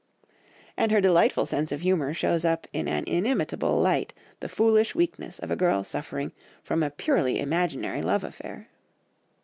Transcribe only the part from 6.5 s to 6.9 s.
from a